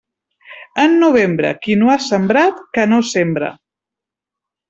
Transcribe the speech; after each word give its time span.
En 0.83 0.95
novembre, 1.03 1.51
qui 1.65 1.75
no 1.81 1.91
ha 1.95 1.99
sembrat, 2.07 2.65
que 2.77 2.87
no 2.95 3.03
sembre. 3.13 3.51